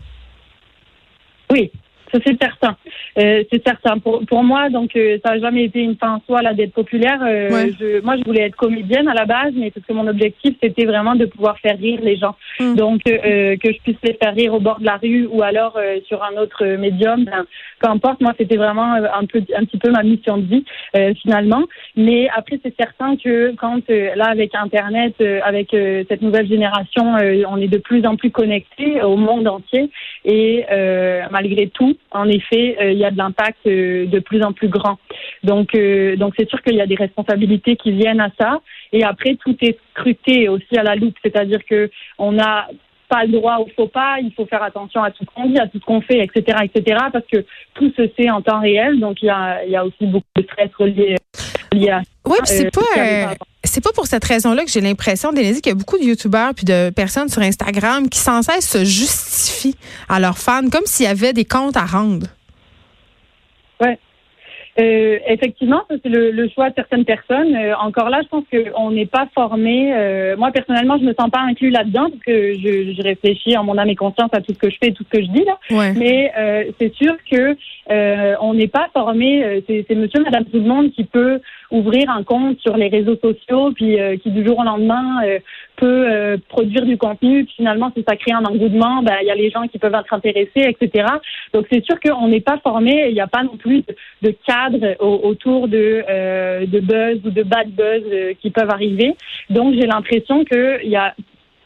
Oui, 1.50 1.72
ça 2.14 2.20
c'est 2.24 2.40
certain. 2.40 2.76
Euh, 3.18 3.42
c'est 3.50 3.62
certain. 3.66 3.98
Pour, 3.98 4.24
pour 4.26 4.42
moi, 4.44 4.70
donc 4.70 4.94
euh, 4.96 5.18
ça 5.24 5.32
n'a 5.34 5.40
jamais 5.40 5.64
été 5.64 5.80
une 5.80 5.96
fin 5.96 6.14
en 6.16 6.22
soi 6.26 6.42
là 6.42 6.54
d'être 6.54 6.72
populaire. 6.72 7.20
Euh, 7.22 7.50
Ouais. 7.54 7.70
je, 7.78 8.00
moi, 8.02 8.16
je 8.16 8.24
voulais 8.24 8.42
être 8.42 8.56
comédienne 8.56 9.06
à 9.08 9.14
la 9.14 9.26
base, 9.26 9.52
mais 9.54 9.70
parce 9.70 9.84
que 9.86 9.92
mon 9.92 10.06
objectif 10.06 10.54
c'était 10.62 10.84
vraiment 10.86 11.14
de 11.14 11.26
pouvoir 11.26 11.58
faire 11.58 11.78
rire 11.78 12.00
les 12.02 12.16
gens. 12.16 12.34
Mm. 12.60 12.74
Donc 12.74 13.00
euh, 13.08 13.56
que 13.56 13.72
je 13.72 13.78
puisse 13.82 13.96
les 14.02 14.14
faire 14.14 14.34
rire 14.34 14.54
au 14.54 14.60
bord 14.60 14.78
de 14.80 14.84
la 14.86 14.96
rue 14.96 15.26
ou 15.30 15.42
alors 15.42 15.74
euh, 15.76 15.98
sur 16.08 16.22
un 16.22 16.40
autre 16.40 16.64
euh, 16.64 16.78
médium, 16.78 17.24
ben, 17.24 17.44
peu 17.80 17.88
importe. 17.88 18.20
Moi, 18.20 18.32
c'était 18.38 18.56
vraiment 18.56 18.94
euh, 18.94 19.06
un 19.20 19.26
peu, 19.26 19.42
un 19.56 19.64
petit 19.64 19.78
peu 19.78 19.90
ma 19.90 20.02
mission 20.02 20.38
de 20.38 20.46
vie 20.46 20.64
euh, 20.96 21.12
finalement. 21.22 21.64
Mais 21.96 22.28
après, 22.34 22.58
c'est 22.62 22.74
certain 22.76 23.16
que 23.16 23.54
quand 23.56 23.80
euh, 23.90 24.14
là 24.14 24.26
avec 24.26 24.54
Internet, 24.54 25.14
euh, 25.20 25.40
avec 25.44 25.74
euh, 25.74 26.04
cette 26.08 26.22
nouvelle 26.22 26.48
génération, 26.48 27.16
euh, 27.16 27.42
on 27.48 27.58
est 27.58 27.68
de 27.68 27.78
plus 27.78 28.06
en 28.06 28.16
plus 28.16 28.30
connectés 28.30 29.02
au 29.02 29.16
monde 29.16 29.46
entier. 29.48 29.90
Et 30.24 30.64
euh, 30.70 31.22
malgré 31.30 31.68
tout, 31.68 31.96
en 32.10 32.28
effet, 32.28 32.76
euh, 32.80 32.92
il 32.92 32.98
y 32.98 33.04
a 33.04 33.10
de 33.10 33.18
l'impact 33.18 33.58
euh, 33.66 34.06
de 34.06 34.18
plus 34.20 34.42
en 34.42 34.52
plus 34.52 34.68
grand. 34.68 34.98
Donc, 35.42 35.74
euh, 35.74 36.16
donc 36.16 36.34
c'est 36.38 36.48
sûr 36.48 36.62
qu'il 36.62 36.76
y 36.76 36.80
a 36.80 36.86
des 36.86 36.94
responsabilités 36.94 37.76
qui 37.76 37.92
viennent 37.92 38.20
à 38.20 38.30
ça. 38.40 38.60
Et 38.92 39.04
après, 39.04 39.36
tout 39.36 39.56
est 39.60 39.76
scruté 39.90 40.48
aussi 40.48 40.76
à 40.78 40.82
la 40.82 40.94
loupe, 40.94 41.16
c'est-à-dire 41.22 41.60
que 41.68 41.90
on 42.18 42.32
n'a 42.32 42.68
pas 43.08 43.24
le 43.24 43.32
droit 43.32 43.58
au 43.58 43.66
faux 43.76 43.88
pas. 43.88 44.16
Il 44.20 44.32
faut 44.32 44.46
faire 44.46 44.62
attention 44.62 45.02
à 45.02 45.10
tout 45.10 45.24
ce 45.24 45.30
qu'on 45.34 45.48
dit, 45.48 45.58
à 45.58 45.66
tout 45.66 45.78
ce 45.78 45.84
qu'on 45.84 46.00
fait, 46.00 46.20
etc., 46.20 46.58
etc. 46.62 46.98
Parce 47.12 47.26
que 47.30 47.44
tout 47.74 47.92
se 47.96 48.08
sait 48.16 48.30
en 48.30 48.42
temps 48.42 48.60
réel. 48.60 49.00
Donc, 49.00 49.22
il 49.22 49.26
y 49.26 49.30
a, 49.30 49.64
il 49.64 49.72
y 49.72 49.76
a 49.76 49.84
aussi 49.84 50.06
beaucoup 50.06 50.24
de 50.36 50.42
stress 50.42 50.70
relié, 50.78 51.16
relié 51.72 51.90
à 51.90 52.02
Oui, 52.26 52.36
puis 52.38 52.46
c'est 52.46 52.66
Euh, 52.66 53.26
pas. 53.26 53.34
C'est 53.64 53.80
pas 53.80 53.92
pour 53.92 54.06
cette 54.06 54.24
raison-là 54.24 54.64
que 54.64 54.70
j'ai 54.70 54.80
l'impression, 54.80 55.32
Dénésie, 55.32 55.60
qu'il 55.60 55.70
y 55.70 55.74
a 55.74 55.78
beaucoup 55.78 55.98
de 55.98 56.04
youtubeurs 56.04 56.54
puis 56.54 56.64
de 56.64 56.90
personnes 56.90 57.28
sur 57.28 57.42
Instagram 57.42 58.08
qui 58.08 58.18
sans 58.18 58.42
cesse 58.42 58.68
se 58.68 58.84
justifient 58.84 59.76
à 60.08 60.20
leurs 60.20 60.38
fans 60.38 60.68
comme 60.70 60.84
s'il 60.86 61.06
y 61.06 61.08
avait 61.08 61.32
des 61.32 61.44
comptes 61.44 61.76
à 61.76 61.84
rendre. 61.84 62.26
Euh, 64.80 65.18
effectivement, 65.28 65.82
ça 65.88 65.94
c'est 66.02 66.08
le, 66.08 66.32
le 66.32 66.48
choix 66.48 66.68
de 66.70 66.74
certaines 66.74 67.04
personnes. 67.04 67.54
Euh, 67.54 67.76
encore 67.76 68.08
là, 68.10 68.20
je 68.22 68.28
pense 68.28 68.44
qu'on 68.50 68.90
n'est 68.90 69.06
pas 69.06 69.28
formé. 69.32 69.92
Euh, 69.94 70.36
moi 70.36 70.50
personnellement, 70.50 70.98
je 70.98 71.04
me 71.04 71.14
sens 71.14 71.30
pas 71.30 71.40
inclus 71.40 71.70
là-dedans 71.70 72.08
parce 72.10 72.22
que 72.24 72.54
je, 72.54 72.92
je 72.92 73.02
réfléchis 73.02 73.56
en 73.56 73.62
mon 73.64 73.78
âme 73.78 73.88
et 73.90 73.94
conscience 73.94 74.30
à 74.32 74.40
tout 74.40 74.52
ce 74.52 74.58
que 74.58 74.70
je 74.70 74.76
fais, 74.82 74.88
et 74.88 74.92
tout 74.92 75.04
ce 75.04 75.16
que 75.16 75.24
je 75.24 75.30
dis 75.30 75.44
là. 75.44 75.58
Ouais. 75.70 75.92
Mais 75.92 76.32
euh, 76.36 76.64
c'est 76.80 76.92
sûr 76.94 77.14
que 77.30 77.56
euh, 77.90 78.34
on 78.40 78.54
n'est 78.54 78.66
pas 78.68 78.88
formé. 78.92 79.44
euh, 79.44 79.60
C'est 79.68 79.84
c'est 79.86 79.94
Monsieur, 79.94 80.22
Madame, 80.22 80.44
tout 80.44 80.58
le 80.58 80.62
monde 80.62 80.90
qui 80.90 81.04
peut 81.04 81.40
ouvrir 81.70 82.10
un 82.10 82.22
compte 82.22 82.58
sur 82.60 82.76
les 82.76 82.88
réseaux 82.88 83.16
sociaux, 83.16 83.70
puis 83.74 84.00
euh, 84.00 84.16
qui 84.16 84.30
du 84.30 84.44
jour 84.44 84.58
au 84.58 84.64
lendemain 84.64 85.22
euh, 85.24 85.38
peut 85.76 86.06
euh, 86.08 86.36
produire 86.48 86.84
du 86.84 86.96
contenu. 86.96 87.44
Puis 87.44 87.54
finalement, 87.56 87.90
si 87.96 88.04
ça 88.06 88.16
crée 88.16 88.32
un 88.32 88.44
engouement, 88.44 89.02
ben, 89.02 89.16
il 89.22 89.26
y 89.26 89.30
a 89.30 89.34
les 89.34 89.50
gens 89.50 89.66
qui 89.66 89.78
peuvent 89.78 89.94
être 89.94 90.12
intéressés, 90.12 90.50
etc. 90.68 91.06
Donc 91.52 91.66
c'est 91.70 91.84
sûr 91.84 91.98
qu'on 92.00 92.28
n'est 92.28 92.40
pas 92.40 92.58
formé. 92.62 93.06
Il 93.08 93.14
n'y 93.14 93.20
a 93.20 93.26
pas 93.26 93.42
non 93.42 93.56
plus 93.56 93.82
de, 93.82 93.94
de 94.22 94.34
cadre 94.70 94.96
au- 95.00 95.20
autour 95.28 95.68
de, 95.68 96.04
euh, 96.08 96.66
de 96.66 96.80
buzz 96.80 97.20
ou 97.24 97.30
de 97.30 97.42
bad 97.42 97.68
buzz 97.70 98.02
euh, 98.12 98.32
qui 98.40 98.50
peuvent 98.50 98.70
arriver. 98.70 99.14
Donc 99.50 99.74
j'ai 99.74 99.86
l'impression 99.86 100.44
qu'il 100.44 100.90
y 100.90 100.96
a 100.96 101.14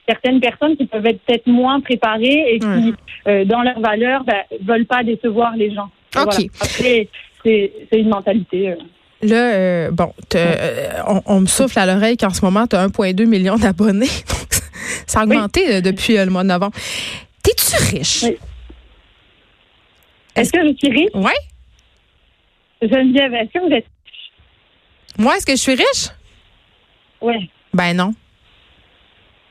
certaines 0.08 0.40
personnes 0.40 0.76
qui 0.76 0.86
peuvent 0.86 1.06
être 1.06 1.20
peut-être 1.26 1.46
moins 1.46 1.80
préparées 1.80 2.54
et 2.54 2.58
qui, 2.58 2.94
euh, 3.26 3.44
dans 3.44 3.62
leurs 3.62 3.80
valeurs, 3.80 4.24
ben, 4.24 4.42
veulent 4.62 4.86
pas 4.86 5.02
décevoir 5.04 5.54
les 5.56 5.72
gens. 5.74 5.90
OK. 6.16 6.24
Voilà. 6.24 6.38
Après, 6.60 7.08
c'est 7.42 7.72
c'est 7.90 7.98
une 7.98 8.08
mentalité. 8.08 8.74
Là, 9.22 9.52
euh, 9.54 9.90
bon, 9.90 10.12
euh, 10.36 10.88
on, 11.08 11.20
on 11.26 11.40
me 11.40 11.46
souffle 11.46 11.78
à 11.78 11.86
l'oreille 11.86 12.16
qu'en 12.16 12.30
ce 12.30 12.44
moment, 12.44 12.66
tu 12.66 12.76
as 12.76 12.86
1,2 12.86 13.26
million 13.26 13.56
d'abonnés. 13.56 14.06
Donc, 14.28 14.48
ça 15.06 15.20
a 15.20 15.24
augmenté 15.24 15.82
depuis 15.82 16.16
le 16.16 16.26
mois 16.26 16.42
de 16.44 16.48
novembre. 16.48 16.74
T'es-tu 17.42 17.96
riche? 17.96 18.22
Oui. 18.24 18.36
Est-ce 20.36 20.52
que 20.52 20.58
je 20.66 20.72
suis 20.76 20.90
riche? 20.90 21.10
Ouais. 21.14 21.32
Geneviève, 22.82 23.34
est-ce 23.34 23.52
que 23.52 23.66
vous 23.66 23.72
êtes 23.74 23.86
Moi, 25.18 25.36
est-ce 25.36 25.46
que 25.46 25.52
je 25.52 25.60
suis 25.60 25.74
riche? 25.74 26.08
Oui. 27.20 27.50
Ben 27.74 27.94
non. 27.94 28.14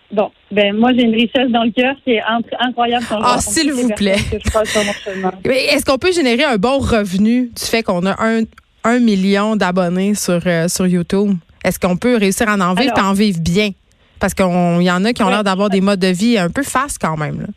Bon, 0.09 0.31
ben 0.51 0.73
moi 0.73 0.91
j'ai 0.93 1.03
une 1.03 1.13
richesse 1.13 1.49
dans 1.49 1.63
le 1.63 1.71
cœur 1.71 1.93
qui 2.03 2.11
est 2.11 2.21
incroyable. 2.59 3.05
Ah, 3.11 3.39
s'il 3.41 3.73
vous 3.73 3.89
plaît. 3.89 4.15
Est-ce 5.43 5.83
qu'on 5.83 5.97
peut 5.97 6.13
générer 6.13 6.45
un 6.45 6.55
bon 6.55 6.77
revenu 6.79 7.49
du 7.53 7.61
fait 7.65 7.83
qu'on 7.83 8.05
a 8.05 8.15
un, 8.25 8.43
un 8.85 8.99
million 8.99 9.57
d'abonnés 9.57 10.15
sur, 10.15 10.39
euh, 10.45 10.69
sur 10.69 10.87
YouTube? 10.87 11.35
Est-ce 11.61 11.77
qu'on 11.77 11.97
peut 11.97 12.15
réussir 12.15 12.47
à 12.47 12.53
en 12.53 12.73
vivre 12.73 12.93
et 12.97 13.01
en 13.01 13.11
vivre 13.11 13.41
bien? 13.41 13.71
Parce 14.17 14.33
qu'il 14.33 14.45
y 14.45 14.91
en 14.91 15.03
a 15.03 15.13
qui 15.13 15.23
ont 15.23 15.29
l'air 15.29 15.43
d'avoir 15.43 15.69
des 15.69 15.81
modes 15.81 15.99
de 15.99 16.07
vie 16.07 16.37
un 16.37 16.49
peu 16.49 16.63
fast 16.63 16.97
quand 17.01 17.17
même. 17.17 17.41
Là. 17.41 17.47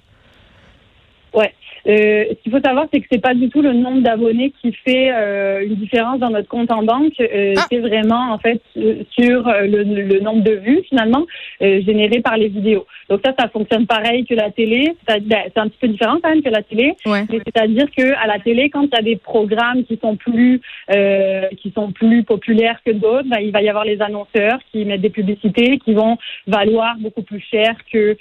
Ouais. 1.87 1.91
Euh, 1.93 2.25
ce 2.31 2.43
qu'il 2.43 2.53
faut 2.53 2.61
savoir, 2.65 2.87
c'est 2.93 3.01
que 3.01 3.07
c'est 3.11 3.21
pas 3.21 3.35
du 3.35 3.49
tout 3.49 3.63
le 3.63 3.73
nombre 3.73 4.03
d'abonnés 4.03 4.53
qui 4.61 4.73
fait 4.73 5.11
euh, 5.13 5.65
une 5.65 5.77
différence 5.77 6.19
dans 6.19 6.31
notre 6.31 6.49
compte 6.49 6.71
en 6.71 6.83
banque. 6.83 7.15
Euh, 7.21 7.55
ah. 7.57 7.67
C'est 7.71 7.79
vraiment 7.79 8.33
en 8.33 8.39
fait 8.39 8.61
sur 8.75 9.45
le, 9.63 10.21
nombre 10.21 10.43
de 10.43 10.53
vues 10.53 10.83
finalement 10.89 11.27
générées 11.61 12.21
par 12.21 12.37
les 12.37 12.49
vidéos. 12.49 12.87
Donc 13.09 13.21
ça, 13.25 13.33
ça 13.39 13.49
fonctionne 13.49 13.87
pareil 13.87 14.25
que 14.25 14.35
la 14.35 14.51
télé. 14.51 14.95
Ben, 15.07 15.23
c'est 15.29 15.59
un 15.59 15.69
petit 15.69 15.79
peu 15.81 15.89
différent 15.89 16.19
quand 16.23 16.31
même 16.31 16.43
que 16.43 16.49
la 16.49 16.63
télé. 16.63 16.95
C'est-à-dire 17.05 17.87
que 17.97 18.15
à 18.23 18.27
la 18.27 18.39
télé, 18.39 18.71
quand 18.71 18.83
il 18.83 18.91
y 18.93 18.99
a 18.99 19.03
des 19.03 19.17
programmes 19.17 19.85
qui 19.85 19.99
sont 20.01 20.17
plus 20.17 20.61
qui 21.59 21.73
sont 21.75 21.93
plus 21.93 22.23
populaires 22.25 22.81
que 22.85 22.93
d'autres, 22.93 23.29
ben, 23.29 23.39
il 23.41 23.53
va 23.53 23.63
y 23.63 23.69
avoir 23.69 23.85
les 23.85 24.01
annonceurs 24.03 24.59
qui 24.71 24.85
mettent 24.85 25.01
des 25.01 25.11
publicités 25.11 25.79
qui 25.79 25.95
vont 25.95 26.19
valoir 26.47 26.97
beaucoup 26.99 27.23
plus 27.23 27.41
cher 27.51 27.75
que 27.93 28.17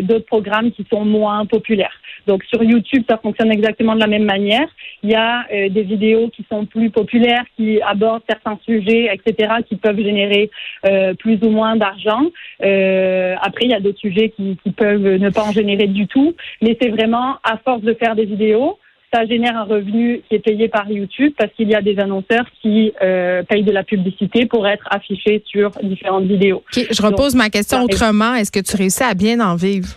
d'autres 0.00 0.26
programmes 0.26 0.72
qui 0.72 0.84
sont 0.90 1.04
moins 1.04 1.46
populaires. 1.46 2.00
Donc 2.26 2.42
sur 2.44 2.62
YouTube, 2.62 2.95
ça 3.08 3.18
fonctionne 3.18 3.50
exactement 3.50 3.94
de 3.94 4.00
la 4.00 4.06
même 4.06 4.24
manière. 4.24 4.68
Il 5.02 5.10
y 5.10 5.14
a 5.14 5.46
euh, 5.52 5.68
des 5.68 5.82
vidéos 5.82 6.28
qui 6.28 6.44
sont 6.50 6.66
plus 6.66 6.90
populaires, 6.90 7.44
qui 7.56 7.80
abordent 7.82 8.22
certains 8.28 8.58
sujets, 8.64 9.08
etc., 9.12 9.54
qui 9.68 9.76
peuvent 9.76 10.00
générer 10.00 10.50
euh, 10.86 11.14
plus 11.14 11.38
ou 11.42 11.50
moins 11.50 11.76
d'argent. 11.76 12.22
Euh, 12.62 13.34
après, 13.40 13.64
il 13.64 13.70
y 13.70 13.74
a 13.74 13.80
d'autres 13.80 13.98
sujets 13.98 14.30
qui, 14.30 14.56
qui 14.62 14.70
peuvent 14.70 15.16
ne 15.16 15.30
pas 15.30 15.44
en 15.44 15.52
générer 15.52 15.86
du 15.86 16.06
tout. 16.06 16.34
Mais 16.62 16.76
c'est 16.80 16.90
vraiment 16.90 17.36
à 17.42 17.58
force 17.58 17.82
de 17.82 17.94
faire 17.94 18.14
des 18.14 18.24
vidéos, 18.24 18.78
ça 19.12 19.24
génère 19.26 19.56
un 19.56 19.64
revenu 19.64 20.22
qui 20.28 20.34
est 20.34 20.40
payé 20.40 20.68
par 20.68 20.90
YouTube 20.90 21.32
parce 21.38 21.52
qu'il 21.52 21.68
y 21.68 21.74
a 21.74 21.82
des 21.82 21.98
annonceurs 21.98 22.46
qui 22.60 22.92
euh, 23.02 23.42
payent 23.44 23.62
de 23.62 23.72
la 23.72 23.84
publicité 23.84 24.46
pour 24.46 24.66
être 24.66 24.86
affichés 24.90 25.42
sur 25.46 25.70
différentes 25.82 26.24
vidéos. 26.24 26.62
je 26.72 27.02
repose 27.02 27.34
ma 27.34 27.50
question 27.50 27.82
autrement. 27.82 28.34
Est-ce 28.34 28.52
que 28.52 28.60
tu 28.60 28.76
réussis 28.76 29.02
à 29.02 29.14
bien 29.14 29.40
en 29.40 29.56
vivre? 29.56 29.88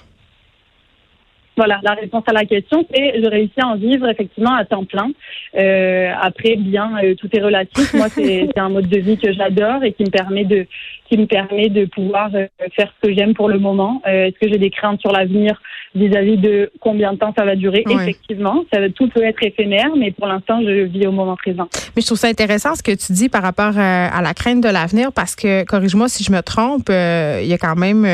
Voilà, 1.59 1.81
la 1.83 1.91
réponse 1.91 2.23
à 2.25 2.31
la 2.31 2.45
question, 2.45 2.85
c'est 2.89 3.21
je 3.21 3.27
réussis 3.29 3.59
à 3.59 3.67
en 3.67 3.75
vivre 3.75 4.07
effectivement 4.07 4.55
à 4.55 4.63
temps 4.63 4.85
plein. 4.85 5.09
Euh, 5.57 6.09
après, 6.21 6.55
bien, 6.55 6.89
euh, 7.03 7.15
tout 7.15 7.27
est 7.33 7.41
relatif. 7.41 7.93
Moi, 7.95 8.07
c'est 8.15 8.57
un 8.57 8.69
mode 8.69 8.87
de 8.87 8.97
vie 8.97 9.17
que 9.17 9.33
j'adore 9.33 9.83
et 9.83 9.91
qui 9.91 10.05
me 10.05 10.09
permet 10.09 10.45
de 10.45 10.65
qui 11.09 11.17
me 11.17 11.25
permet 11.25 11.67
de 11.67 11.83
pouvoir 11.83 12.29
euh, 12.33 12.45
faire 12.77 12.93
ce 12.95 13.07
que 13.07 13.13
j'aime 13.13 13.33
pour 13.33 13.49
le 13.49 13.59
moment. 13.59 14.01
Est-ce 14.05 14.39
que 14.39 14.47
j'ai 14.49 14.57
des 14.57 14.69
craintes 14.69 15.01
sur 15.01 15.11
l'avenir 15.11 15.61
vis-à-vis 15.95 16.37
de 16.37 16.71
combien 16.79 17.11
de 17.11 17.17
temps 17.17 17.33
ça 17.37 17.43
va 17.43 17.57
durer? 17.57 17.83
Effectivement, 17.89 18.63
ça, 18.71 18.79
tout 18.91 19.09
peut 19.09 19.23
être 19.23 19.43
éphémère, 19.43 19.89
mais 19.97 20.11
pour 20.11 20.27
l'instant, 20.27 20.61
je 20.61 20.83
vis 20.83 21.07
au 21.07 21.11
moment 21.11 21.35
présent. 21.35 21.67
Mais 21.93 22.01
je 22.01 22.05
trouve 22.05 22.19
ça 22.19 22.27
intéressant 22.27 22.75
ce 22.75 22.83
que 22.83 22.91
tu 22.91 23.11
dis 23.11 23.27
par 23.27 23.41
rapport 23.41 23.77
à 23.77 24.21
la 24.21 24.33
crainte 24.33 24.61
de 24.61 24.69
l'avenir, 24.69 25.11
parce 25.11 25.35
que 25.35 25.65
corrige-moi 25.65 26.07
si 26.07 26.23
je 26.23 26.31
me 26.31 26.41
trompe, 26.41 26.89
il 26.89 27.47
y 27.47 27.53
a 27.53 27.57
quand 27.57 27.75
même 27.75 28.05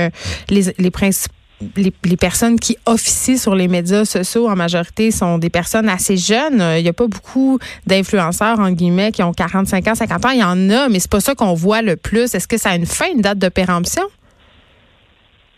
les, 0.50 0.62
les 0.80 0.90
principes 0.90 1.35
les, 1.78 2.18
personnes 2.18 2.60
qui 2.60 2.78
officient 2.86 3.38
sur 3.38 3.56
les 3.56 3.68
médias 3.68 4.06
sociaux 4.06 4.50
en 4.50 4.56
majorité 4.56 5.12
sont 5.12 5.38
des 5.38 5.50
personnes 5.50 5.90
assez 5.90 6.18
jeunes. 6.18 6.62
Il 6.78 6.84
n'y 6.84 6.90
a 6.90 6.94
pas 6.94 7.08
beaucoup 7.08 7.60
d'influenceurs, 7.88 8.60
en 8.60 8.72
guillemets, 8.72 9.12
qui 9.12 9.24
ont 9.24 9.32
45 9.32 9.88
ans, 9.88 9.96
50 9.96 10.26
ans. 10.26 10.30
Il 10.32 10.40
y 10.40 10.44
en 10.44 10.70
a, 10.70 10.90
mais 10.90 11.00
c'est 11.00 11.12
pas 11.12 11.20
ça 11.20 11.36
qu'on 11.36 11.54
voit 11.54 11.82
le 11.82 11.96
plus. 11.96 12.36
Est-ce 12.36 12.48
que 12.48 12.58
ça 12.58 12.72
a 12.72 12.76
une 12.76 12.86
fin, 12.86 13.06
une 13.14 13.22
date 13.22 13.40
de 13.40 13.50
péremption? 13.50 14.04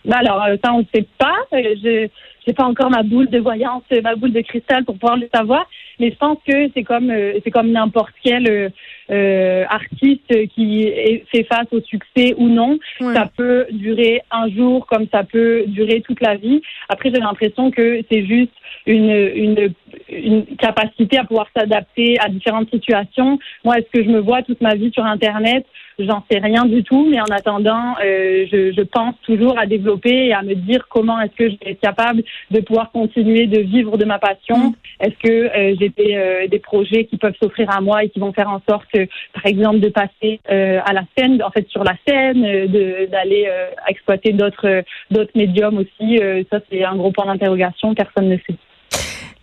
Ben 0.05 0.17
alors, 0.17 0.41
euh, 0.43 0.55
ça, 0.63 0.73
on 0.73 0.79
ne 0.79 0.85
sait 0.93 1.07
pas. 1.17 1.35
Euh, 1.53 1.75
je 1.83 2.07
n'ai 2.47 2.53
pas 2.53 2.65
encore 2.65 2.89
ma 2.89 3.03
boule 3.03 3.29
de 3.29 3.39
voyance, 3.39 3.83
ma 4.03 4.15
boule 4.15 4.31
de 4.31 4.41
cristal 4.41 4.85
pour 4.85 4.97
pouvoir 4.97 5.17
le 5.17 5.29
savoir. 5.33 5.67
Mais 5.99 6.11
je 6.11 6.15
pense 6.15 6.37
que 6.47 6.69
c'est 6.73 6.83
comme 6.83 7.09
euh, 7.09 7.39
c'est 7.43 7.51
comme 7.51 7.71
n'importe 7.71 8.13
quel 8.23 8.71
euh, 9.09 9.65
artiste 9.69 10.49
qui 10.49 10.91
fait 11.31 11.43
face 11.43 11.67
au 11.71 11.81
succès 11.81 12.35
ou 12.37 12.47
non. 12.49 12.77
Ça 12.99 13.29
peut 13.35 13.65
durer 13.71 14.21
un 14.31 14.49
jour 14.49 14.85
comme 14.85 15.07
ça 15.11 15.23
peut 15.23 15.63
durer 15.67 16.01
toute 16.01 16.21
la 16.21 16.35
vie. 16.35 16.61
Après, 16.89 17.09
j'ai 17.11 17.19
l'impression 17.19 17.71
que 17.71 18.01
c'est 18.09 18.25
juste 18.25 18.53
une, 18.85 19.11
une, 19.11 19.73
une 20.09 20.45
capacité 20.57 21.17
à 21.17 21.23
pouvoir 21.25 21.47
s'adapter 21.55 22.17
à 22.19 22.29
différentes 22.29 22.69
situations. 22.69 23.37
Moi, 23.63 23.79
est-ce 23.79 23.89
que 23.91 24.03
je 24.03 24.09
me 24.09 24.19
vois 24.19 24.41
toute 24.43 24.61
ma 24.61 24.75
vie 24.75 24.91
sur 24.91 25.05
Internet? 25.05 25.65
J'en 25.99 26.23
sais 26.29 26.37
rien 26.37 26.65
du 26.65 26.83
tout, 26.83 27.07
mais 27.09 27.19
en 27.19 27.25
attendant, 27.25 27.95
euh, 28.03 28.45
je, 28.51 28.71
je, 28.71 28.81
pense 28.81 29.15
toujours 29.23 29.57
à 29.57 29.65
développer 29.65 30.27
et 30.27 30.33
à 30.33 30.43
me 30.43 30.53
dire 30.53 30.87
comment 30.89 31.19
est-ce 31.19 31.35
que 31.35 31.49
je 31.49 31.55
vais 31.55 31.71
être 31.71 31.81
capable 31.81 32.23
de 32.51 32.61
pouvoir 32.61 32.91
continuer 32.91 33.47
de 33.47 33.59
vivre 33.59 33.97
de 33.97 34.05
ma 34.05 34.19
passion. 34.19 34.57
Mm. 34.57 34.73
Est-ce 35.01 35.17
que 35.23 35.31
euh, 35.31 35.75
j'ai 35.79 35.89
des, 35.89 36.15
euh, 36.15 36.47
des, 36.47 36.59
projets 36.59 37.05
qui 37.05 37.17
peuvent 37.17 37.35
s'offrir 37.41 37.69
à 37.69 37.81
moi 37.81 38.03
et 38.03 38.09
qui 38.09 38.19
vont 38.19 38.33
faire 38.33 38.49
en 38.49 38.61
sorte, 38.67 38.89
par 39.33 39.45
exemple, 39.45 39.79
de 39.79 39.89
passer 39.89 40.39
euh, 40.51 40.79
à 40.85 40.93
la 40.93 41.03
scène, 41.17 41.41
en 41.43 41.51
fait 41.51 41.67
sur 41.69 41.83
la 41.83 41.95
scène, 42.07 42.41
d'aller 43.07 43.49
exploiter 43.87 44.33
d'autres 44.33 44.83
d'autres 45.11 45.31
médiums 45.35 45.77
aussi. 45.77 46.19
ça, 46.51 46.59
c'est 46.69 46.83
un 46.83 46.95
gros 46.95 47.11
point 47.11 47.25
d'interrogation. 47.25 47.93
Personne 47.93 48.29
ne 48.29 48.37
sait. 48.37 48.55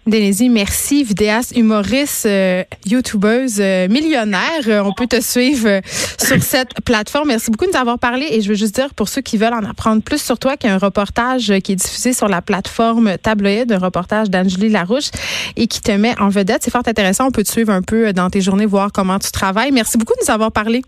Dénésie, 0.06 0.50
merci. 0.50 1.02
Vidéaste, 1.02 1.56
humoriste, 1.56 2.26
euh, 2.26 2.62
youtubeuse, 2.84 3.58
euh, 3.58 3.88
millionnaire. 3.88 4.60
Euh, 4.68 4.82
on 4.84 4.92
peut 4.92 5.06
te 5.06 5.18
suivre 5.20 5.80
sur 6.18 6.42
cette 6.42 6.82
plateforme. 6.84 7.28
Merci 7.28 7.50
beaucoup 7.50 7.64
de 7.64 7.70
nous 7.70 7.78
avoir 7.78 7.98
parlé. 7.98 8.26
Et 8.30 8.42
je 8.42 8.50
veux 8.50 8.54
juste 8.54 8.74
dire, 8.74 8.92
pour 8.92 9.08
ceux 9.08 9.22
qui 9.22 9.38
veulent 9.38 9.54
en 9.54 9.64
apprendre 9.64 10.02
plus 10.02 10.22
sur 10.22 10.38
toi, 10.38 10.58
qu'il 10.58 10.68
y 10.68 10.72
a 10.72 10.76
un 10.76 10.78
reportage 10.78 11.52
qui 11.60 11.72
est 11.72 11.76
diffusé 11.76 12.12
sur 12.12 12.28
la 12.28 12.42
plateforme 12.42 13.16
Tabloïd, 13.16 13.72
un 13.72 13.78
reportage 13.78 14.28
d'Angélie 14.28 14.68
Larouche 14.68 15.10
et 15.56 15.66
qui 15.66 15.80
te 15.80 15.92
met 15.92 16.18
en 16.20 16.28
vedette. 16.28 16.62
C'est 16.62 16.70
fort 16.70 16.82
intéressant. 16.86 17.28
On 17.28 17.30
peut 17.30 17.44
te 17.44 17.50
suivre 17.50 17.72
un 17.72 17.82
peu 17.82 18.12
dans 18.12 18.28
tes 18.28 18.42
journées, 18.42 18.66
voir 18.66 18.92
comment 18.92 19.18
tu 19.18 19.32
travailles. 19.32 19.72
Merci 19.72 19.96
beaucoup 19.96 20.14
de 20.14 20.26
nous 20.26 20.34
avoir 20.34 20.52
parlé. 20.52 20.82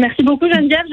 Merci 0.00 0.22
beaucoup, 0.24 0.46
Geneviève. 0.46 0.86